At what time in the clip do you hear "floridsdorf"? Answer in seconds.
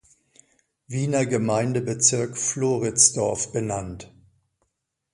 2.35-3.51